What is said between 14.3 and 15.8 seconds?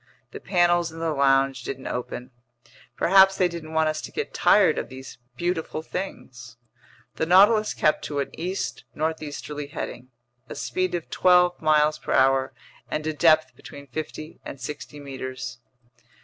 and sixty meters.